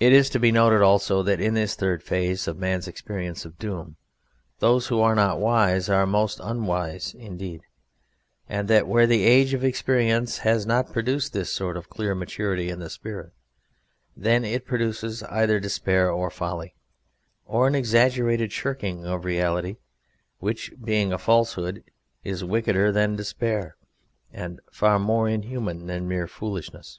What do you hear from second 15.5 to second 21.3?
despair or folly, or an exaggerated shirking of reality, which, being a